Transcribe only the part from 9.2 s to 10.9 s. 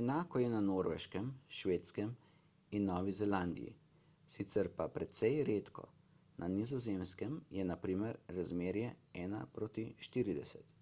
ena proti štirideset